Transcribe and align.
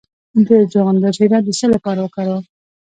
د 0.47 0.49
چغندر 0.73 1.11
شیره 1.17 1.39
د 1.43 1.49
څه 1.59 1.65
لپاره 1.73 1.99
وکاروم؟ 2.01 2.43